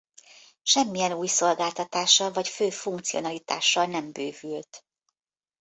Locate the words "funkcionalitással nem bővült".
2.69-4.85